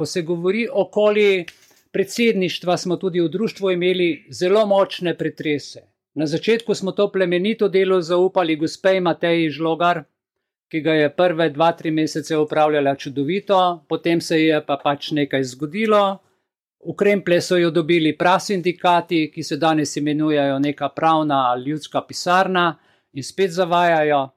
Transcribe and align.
ko 0.00 0.06
se 0.06 0.22
govori 0.22 0.68
okoli 0.72 1.44
predsedništva, 1.92 2.76
smo 2.76 2.96
tudi 2.96 3.20
v 3.20 3.28
društvu 3.28 3.70
imeli 3.70 4.26
zelo 4.30 4.62
močne 4.66 5.12
pretrese. 5.18 5.82
Na 6.14 6.26
začetku 6.26 6.74
smo 6.74 6.92
to 6.92 7.10
plemenito 7.12 7.68
delo 7.68 8.00
zaupali 8.00 8.56
gospej 8.56 9.00
Mateji 9.00 9.50
Žlogar, 9.50 10.00
ki 10.72 10.80
ga 10.80 10.94
je 10.94 11.10
prve 11.16 11.50
dva, 11.50 11.72
tri 11.76 11.90
mesece 11.90 12.38
upravljala 12.38 12.94
čudovito, 12.96 13.84
potem 13.88 14.20
se 14.20 14.40
je 14.40 14.62
pa 14.66 14.78
pač 14.80 15.10
nekaj 15.10 15.44
zgodilo. 15.52 16.18
V 16.80 16.96
Kremple 16.96 17.42
so 17.44 17.60
jo 17.60 17.68
dobili 17.70 18.16
prasindikati, 18.16 19.26
ki 19.34 19.42
se 19.42 19.60
danes 19.60 19.96
imenujejo 19.96 20.58
neka 20.58 20.88
pravna 20.88 21.42
ljudska 21.66 22.06
pisarna 22.08 22.78
in 23.12 23.22
spet 23.22 23.52
zavajajo. 23.52 24.28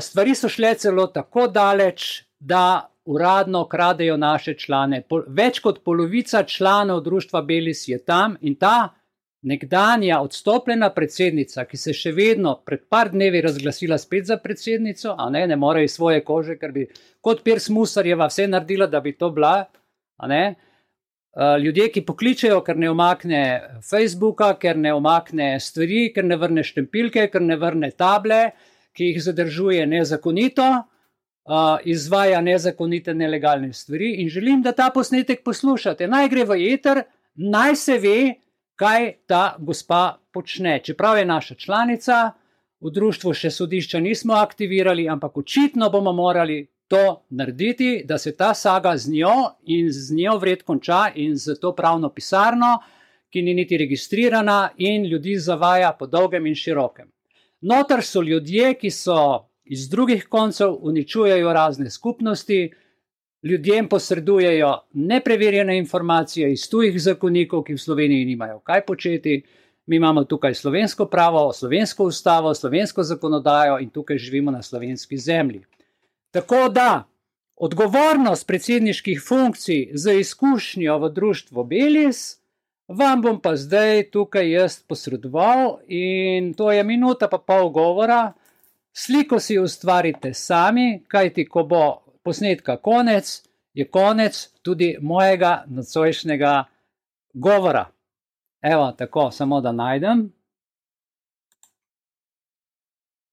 Stvari 0.00 0.34
so 0.34 0.48
šle 0.48 0.74
celo 0.74 1.06
tako 1.06 1.48
daleč, 1.48 2.24
da 2.38 2.90
uradno 3.10 3.64
kradejo 3.68 4.16
naše 4.16 4.54
člane. 4.54 5.02
Več 5.26 5.58
kot 5.64 5.82
polovica 5.84 6.44
članov 6.46 7.00
društva 7.02 7.42
Belis 7.42 7.88
je 7.88 7.98
tam 8.04 8.36
in 8.40 8.54
ta 8.54 8.94
nekdanja 9.42 10.20
odstopljena 10.20 10.90
predsednica, 10.94 11.64
ki 11.64 11.78
se 11.80 11.94
še 11.96 12.12
vedno 12.12 12.54
pred 12.66 12.84
par 12.92 13.10
dnevi 13.10 13.40
razglasila 13.42 13.98
spet 13.98 14.28
za 14.28 14.36
predsednico, 14.36 15.14
a 15.18 15.30
ne, 15.32 15.46
ne 15.48 15.56
more 15.56 15.84
iz 15.84 15.96
svoje 15.96 16.22
kože, 16.24 16.58
ker 16.60 16.74
bi 16.76 16.86
kot 17.24 17.42
Piers 17.44 17.70
Musarjeva 17.72 18.28
vse 18.30 18.46
naredila, 18.52 18.86
da 18.86 19.00
bi 19.00 19.16
to 19.16 19.30
bila, 19.34 19.54
a 20.20 20.30
ne. 20.30 20.44
Ljudje, 21.62 21.88
ki 21.94 22.04
pokličejo, 22.04 22.60
ker 22.66 22.78
ne 22.78 22.90
omakne 22.90 23.42
Facebooka, 23.86 24.52
ker 24.60 24.76
ne 24.76 24.92
omakne 24.94 25.52
stvari, 25.62 26.08
ker 26.14 26.26
ne 26.26 26.36
vrne 26.36 26.64
štempilke, 26.66 27.28
ker 27.32 27.42
ne 27.42 27.56
vrne 27.56 27.92
table, 27.96 28.42
ki 28.92 29.12
jih 29.12 29.22
zadržuje 29.24 29.86
nezakonito, 29.86 30.66
izvaja 31.84 32.40
nezakonite, 32.40 33.14
nelegalne 33.14 33.72
stvari. 33.72 34.14
In 34.22 34.28
želim, 34.28 34.62
da 34.62 34.72
ta 34.72 34.90
posnetek 34.94 35.44
poslušate. 35.44 36.08
Naj 36.08 36.28
gre 36.28 36.44
v 36.44 36.58
eter, 36.72 37.02
naj 37.34 37.76
se 37.76 37.98
ve, 37.98 38.34
kaj 38.76 39.12
ta 39.26 39.56
gospa 39.58 40.18
počne. 40.32 40.80
Čeprav 40.84 41.18
je 41.18 41.24
naša 41.24 41.54
članica, 41.54 42.32
v 42.80 42.90
društvu 42.90 43.34
še 43.36 43.50
sodišča 43.50 44.00
nismo 44.00 44.34
aktivirali, 44.40 45.08
ampak 45.08 45.36
očitno 45.36 45.90
bomo 45.90 46.12
morali 46.12 46.66
to 46.88 47.22
narediti, 47.30 48.02
da 48.04 48.18
se 48.18 48.32
ta 48.36 48.54
saga 48.54 48.96
z 48.96 49.12
njo 49.12 49.34
in 49.66 49.92
z 49.92 50.16
njo 50.16 50.38
vred 50.38 50.62
konča 50.62 51.10
in 51.14 51.36
z 51.36 51.58
to 51.60 51.74
pravno 51.76 52.08
pisarno, 52.08 52.78
ki 53.30 53.42
ni 53.42 53.54
niti 53.54 53.76
registrirana 53.78 54.70
in 54.76 55.04
ljudi 55.06 55.36
zavaja 55.38 55.92
po 55.98 56.06
dolgem 56.06 56.46
in 56.46 56.54
širokem. 56.54 57.10
Notar 57.60 58.02
so 58.02 58.22
ljudje, 58.22 58.74
ki 58.74 58.90
so 58.90 59.49
iz 59.70 59.88
drugih 59.88 60.26
koncev 60.28 60.76
uničujejo 60.80 61.52
razne 61.52 61.90
skupnosti, 61.90 62.72
ljudem 63.42 63.88
posredujejo 63.88 64.72
nepreverjene 64.92 65.78
informacije 65.78 66.52
iz 66.52 66.68
tujih 66.70 67.02
zakonikov, 67.02 67.62
ki 67.62 67.76
v 67.76 67.78
Sloveniji 67.78 68.24
nimajo 68.24 68.58
kaj 68.58 68.82
početi. 68.86 69.44
Mi 69.86 69.96
imamo 69.96 70.24
tukaj 70.24 70.54
slovensko 70.54 71.06
pravo, 71.06 71.52
slovensko 71.52 72.04
ustavo, 72.04 72.54
slovensko 72.54 73.02
zakonodajo 73.02 73.78
in 73.78 73.90
tukaj 73.90 74.18
živimo 74.18 74.50
na 74.50 74.62
slovenski 74.62 75.18
zemlji. 75.18 75.62
Tako 76.30 76.68
da 76.68 77.04
odgovornost 77.56 78.46
predsedniških 78.46 79.22
funkcij 79.28 79.90
za 79.94 80.12
izkušnjo 80.12 80.98
v 80.98 81.12
društvu 81.12 81.64
Belis, 81.64 82.40
vam 82.88 83.22
bom 83.22 83.40
pa 83.40 83.56
zdaj 83.56 84.10
tukaj 84.10 84.50
jaz 84.50 84.82
posredoval 84.82 85.78
in 85.86 86.54
to 86.54 86.72
je 86.72 86.84
minuta 86.84 87.28
pa 87.28 87.38
pol 87.38 87.70
govora. 87.70 88.32
Sliko 88.92 89.38
si 89.40 89.58
ustvarite 89.58 90.34
sami, 90.34 91.04
kajti 91.08 91.48
ko 91.48 91.64
bo 91.64 91.82
posnetka 92.22 92.76
konec, 92.76 93.42
je 93.74 93.90
konec 93.90 94.48
tudi 94.62 94.96
mojega 95.00 95.64
nocojšnjega 95.66 96.64
govora. 97.32 97.86
Evo, 98.62 98.92
tako, 98.92 99.30
samo 99.30 99.60
da 99.60 99.72
najdem. 99.72 100.32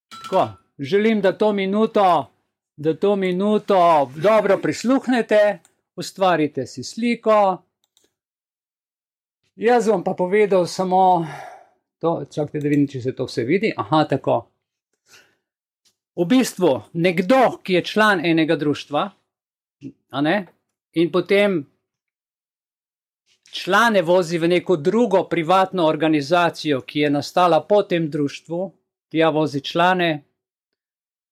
Tako, 0.10 0.48
želim, 0.80 1.22
da 1.22 1.38
to 1.38 1.54
minuto, 1.54 2.32
da 2.76 2.94
to 2.94 3.16
minuto 3.16 4.12
dobro 4.16 4.58
prisluhnete, 4.58 5.60
ustvarite 5.96 6.66
si 6.66 6.84
sliko. 6.84 7.64
Jaz 9.56 9.88
bom 9.88 10.04
pa 10.04 10.14
povedal 10.14 10.66
samo 10.66 11.28
to, 12.00 12.26
čakajte, 12.34 12.60
da 12.60 12.70
vidim, 12.70 12.88
če 12.88 13.02
se 13.02 13.16
to 13.16 13.26
vse 13.26 13.44
vidi. 13.44 13.74
Aha, 13.78 14.04
tako. 14.10 14.57
V 16.18 16.26
bistvu 16.26 16.82
nekdo, 16.94 17.60
ki 17.64 17.74
je 17.74 17.84
član 17.86 18.26
enega 18.26 18.56
društva, 18.56 19.10
in 20.94 21.12
potem 21.12 21.60
člane 23.52 24.02
vozi 24.02 24.38
v 24.38 24.48
neko 24.48 24.76
drugo 24.76 25.24
privatno 25.30 25.86
organizacijo, 25.86 26.82
ki 26.82 27.00
je 27.00 27.10
nastala 27.10 27.62
po 27.62 27.84
tem 27.84 28.10
društvu, 28.10 28.72
tja 29.12 29.30
vozi 29.30 29.62
člane 29.62 30.24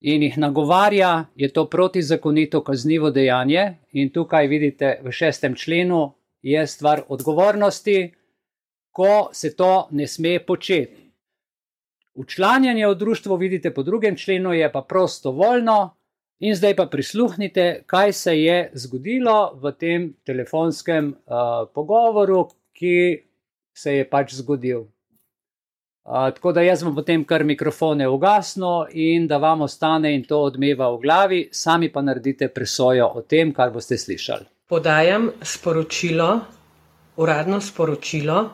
in 0.01 0.23
jih 0.23 0.37
nagovarja, 0.37 1.25
je 1.35 1.49
to 1.53 1.65
protizakonito 1.69 2.63
kaznivo 2.63 3.09
dejanje. 3.11 3.77
In 3.91 4.09
tukaj 4.13 4.47
vidite 4.47 4.99
v 5.03 5.11
šestem 5.11 5.55
členu 5.55 6.13
je 6.41 6.67
stvar 6.67 7.01
odgovornosti, 7.09 8.13
ko 8.91 9.29
se 9.33 9.55
to 9.55 9.87
ne 9.91 10.07
sme 10.07 10.39
početi. 10.39 11.04
Učlanjanje 12.15 12.87
v 12.87 12.95
društvo 12.95 13.35
vidite 13.35 13.73
po 13.73 13.83
drugem 13.83 14.15
členu, 14.17 14.53
je 14.53 14.71
pa 14.71 14.81
prostovoljno, 14.81 15.95
in 16.39 16.55
zdaj 16.55 16.75
pa 16.75 16.85
prisluhnite, 16.85 17.83
kaj 17.85 18.13
se 18.13 18.41
je 18.41 18.71
zgodilo 18.73 19.59
v 19.61 19.71
tem 19.71 20.13
telefonskem 20.23 21.09
uh, 21.11 21.67
pogovoru, 21.73 22.47
ki 22.73 23.23
se 23.73 23.97
je 23.97 24.05
pač 24.09 24.33
zgodil. 24.33 24.79
Uh, 26.05 26.29
tako 26.31 26.51
da 26.51 26.61
jaz 26.61 26.83
bom 26.83 26.95
potem 26.95 27.25
kar 27.25 27.43
mikrofone 27.43 28.07
ugasnil 28.07 28.87
in 28.93 29.27
da 29.27 29.37
vam 29.37 29.61
ostane 29.61 30.13
in 30.15 30.23
to 30.23 30.39
odmeva 30.39 30.87
v 30.95 31.01
glavi, 31.01 31.41
sami 31.51 31.91
pa 31.91 32.01
naredite 32.01 32.47
presojo 32.47 33.11
o 33.15 33.21
tem, 33.21 33.51
kar 33.53 33.75
boste 33.75 33.97
slišali. 33.97 34.45
Podajam 34.69 35.29
sporočilo, 35.41 36.39
uradno 37.17 37.61
sporočilo 37.61 38.49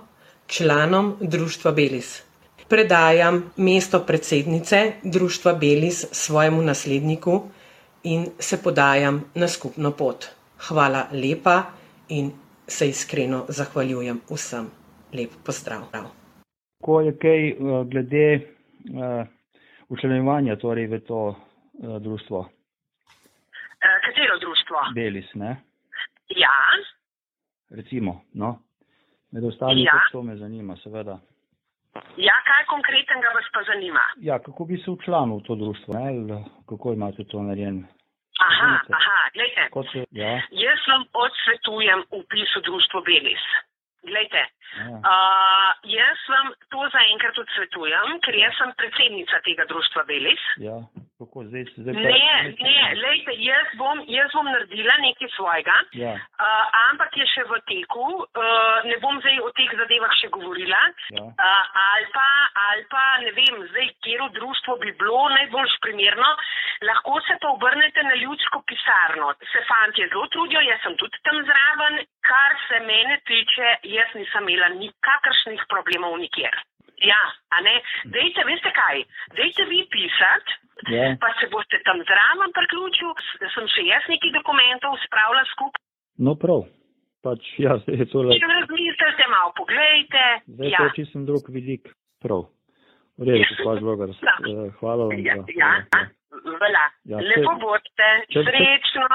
članom 0.48 1.16
društva 1.22 1.72
Belis 1.72 2.31
predajam 2.72 3.52
mesto 3.58 4.00
predsednice 4.08 4.78
Društva 5.04 5.54
Belis 5.54 6.08
svojemu 6.12 6.62
nasledniku 6.62 7.42
in 8.04 8.26
se 8.40 8.64
podajam 8.64 9.24
na 9.36 9.48
skupno 9.48 9.92
pot. 9.92 10.26
Hvala 10.68 11.04
lepa 11.12 11.64
in 12.10 12.32
se 12.68 12.90
iskreno 12.90 13.46
zahvaljujem 13.48 14.22
vsem. 14.30 14.66
Lep 15.14 15.32
pozdrav. 15.46 15.82
Ko 16.84 17.02
je 17.02 17.18
kaj 17.18 17.50
eh, 17.50 17.56
glede 17.92 18.28
uh, 18.36 19.28
učlenjevanja 19.90 20.56
torej 20.56 20.88
v 20.88 21.00
to 21.00 21.20
uh, 21.28 21.36
društvo? 22.02 22.50
Katero 24.06 24.40
društvo? 24.40 24.78
Belis, 24.96 25.34
ne? 25.34 25.58
Ja. 26.30 26.58
Recimo, 27.70 28.22
no. 28.34 28.60
Med 29.32 29.44
ostalimi, 29.44 29.84
ja. 29.84 30.00
to 30.12 30.24
me 30.24 30.38
zanima, 30.38 30.78
seveda. 30.84 31.20
Ja, 32.18 32.36
kaj 32.48 32.66
konkretnega 32.72 33.32
vas 33.36 33.48
pa 33.54 33.64
zanima? 33.68 34.04
Ja, 34.28 34.40
kako 34.40 34.66
bi 34.66 34.78
se 34.78 34.92
učlanil 34.92 35.42
v 35.42 35.44
to 35.48 35.56
društvo? 35.56 35.94
Ne? 35.94 36.44
Kako 36.70 36.94
imate 36.94 37.24
to 37.32 37.44
narejeno? 37.44 37.88
Aha, 38.48 38.72
aha, 38.98 39.20
gledajte. 39.34 40.06
Ja. 40.12 40.32
Jaz 40.66 40.88
vam 40.92 41.04
odsvetujem 41.24 42.04
upis 42.20 42.56
v 42.58 42.62
društvo 42.70 43.02
Belis. 43.02 43.44
Glejte, 44.02 44.42
ja. 44.80 44.98
uh, 44.98 45.70
jaz 45.86 46.22
vam 46.34 46.48
to 46.74 46.88
zaenkrat 46.96 47.38
odsvetujem, 47.38 48.16
ker 48.26 48.38
jaz 48.40 48.56
sem 48.58 48.72
predsednica 48.80 49.42
tega 49.46 49.68
društva 49.70 50.04
Belis. 50.10 50.46
Ja, 50.58 50.80
kako 51.22 51.46
zdaj 51.50 51.66
zdaj? 51.78 51.94
Ne, 51.94 52.56
ne, 52.66 52.78
lejte, 53.02 53.36
jaz 53.46 53.74
bom, 53.80 54.04
jaz 54.10 54.34
bom 54.36 54.50
naredila 54.50 54.96
nekaj 55.06 55.30
svojega, 55.36 55.78
ja. 56.02 56.14
uh, 56.18 56.66
ampak 56.90 57.18
je 57.22 57.28
še 57.34 57.46
v 57.50 57.60
teku, 57.70 58.08
uh, 58.26 58.78
ne 58.90 58.98
bom 59.04 59.20
zdaj 59.22 59.42
o 59.46 59.52
teh 59.58 59.76
zadevah 59.82 60.16
še 60.22 60.32
govorila. 60.34 60.82
Ja. 61.18 61.28
Uh, 61.30 61.82
ali, 61.86 62.10
pa, 62.16 62.28
ali 62.68 62.88
pa 62.94 63.06
ne 63.26 63.36
vem, 63.38 63.62
zdaj, 63.74 63.92
kjero 64.06 64.32
društvo 64.38 64.80
bi 64.84 64.96
bilo 65.02 65.24
najbolj 65.38 65.78
primerno, 65.86 66.32
lahko 66.90 67.20
se 67.28 67.38
pa 67.42 67.54
obrnete 67.54 68.04
na 68.10 68.18
ljudsko 68.24 68.64
pisarno. 68.70 69.34
Se 69.54 69.62
fanti 69.70 70.08
zelo 70.08 70.26
trudijo, 70.34 70.66
jaz 70.66 70.82
sem 70.86 70.98
tudi 71.00 71.22
tam 71.28 71.38
zraven 71.46 72.02
kar 72.32 72.52
se 72.68 72.80
mene 72.86 73.18
tiče, 73.30 73.70
jaz 73.96 74.10
nisem 74.16 74.50
imela 74.50 74.70
nikakršnih 74.82 75.64
problemov 75.74 76.18
nikjer. 76.24 76.56
Ja, 77.02 77.22
a 77.56 77.62
ne? 77.66 77.76
Dejte, 78.14 78.46
veste 78.46 78.72
kaj? 78.78 79.02
Dejte 79.40 79.66
vi 79.72 79.80
pisati, 79.96 80.58
ja. 80.90 81.16
pa 81.22 81.30
se 81.40 81.50
boste 81.54 81.78
tam 81.86 82.02
zraven 82.10 82.54
priključil, 82.58 83.14
da 83.42 83.50
sem 83.56 83.68
še 83.76 83.86
jaz 83.88 84.08
nekaj 84.10 84.34
dokumentov 84.40 84.98
spravila 85.06 85.44
skupaj. 85.54 85.84
No 86.22 86.36
prav, 86.40 86.66
pač 87.26 87.46
ja, 87.62 87.78
je 87.88 88.08
to 88.10 88.26
le. 88.26 88.38
Če 88.40 88.50
razmislite 88.50 89.28
malo, 89.34 89.54
poglejte. 89.60 90.26
Zdaj 90.48 90.74
ja. 90.74 90.82
to 90.82 90.96
čisto 90.98 91.26
drug 91.28 91.52
vidik. 91.54 91.94
Prav. 92.22 92.46
V 93.18 93.26
redu, 93.26 93.46
gospod 93.50 93.82
Žlogar. 93.82 94.12
Hvala 94.80 95.10
vam. 95.10 95.18
Ja, 95.18 95.36
ja. 95.36 95.46
ja. 95.58 95.72
ja. 95.94 96.02
ja. 96.70 96.86
ja. 97.12 97.22
Lepo 97.22 97.56
bodite, 97.62 98.10
srečno. 98.30 99.08